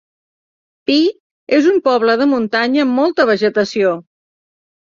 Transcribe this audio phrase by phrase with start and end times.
[0.89, 0.95] Pi
[1.57, 3.93] és un poble de muntanya amb molta vegetació.